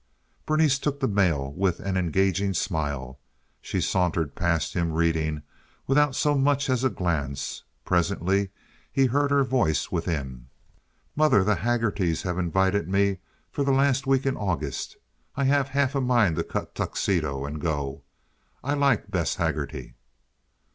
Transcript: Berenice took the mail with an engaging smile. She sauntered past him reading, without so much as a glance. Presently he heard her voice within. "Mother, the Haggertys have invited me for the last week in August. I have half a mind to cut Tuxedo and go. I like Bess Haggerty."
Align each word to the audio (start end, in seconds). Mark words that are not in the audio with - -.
Berenice 0.47 0.79
took 0.79 0.99
the 0.99 1.07
mail 1.07 1.53
with 1.53 1.79
an 1.79 1.95
engaging 1.95 2.55
smile. 2.55 3.19
She 3.61 3.79
sauntered 3.79 4.33
past 4.33 4.73
him 4.73 4.93
reading, 4.93 5.43
without 5.85 6.15
so 6.15 6.35
much 6.35 6.71
as 6.71 6.83
a 6.83 6.89
glance. 6.89 7.61
Presently 7.85 8.49
he 8.91 9.05
heard 9.05 9.29
her 9.29 9.43
voice 9.43 9.91
within. 9.91 10.47
"Mother, 11.15 11.43
the 11.43 11.57
Haggertys 11.57 12.23
have 12.23 12.39
invited 12.39 12.89
me 12.89 13.19
for 13.51 13.63
the 13.63 13.71
last 13.71 14.07
week 14.07 14.25
in 14.25 14.35
August. 14.35 14.97
I 15.35 15.43
have 15.43 15.67
half 15.67 15.93
a 15.93 16.01
mind 16.01 16.35
to 16.37 16.43
cut 16.43 16.73
Tuxedo 16.73 17.45
and 17.45 17.61
go. 17.61 18.01
I 18.63 18.73
like 18.73 19.11
Bess 19.11 19.35
Haggerty." 19.35 19.93